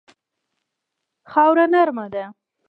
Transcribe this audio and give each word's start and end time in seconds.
خاوره 1.31 1.65
نرمه 1.73 2.05
ده. 2.13 2.23